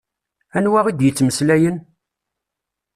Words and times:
Anwa 0.57 0.79
i 0.89 0.91
d-yettmeslayen? 0.93 1.77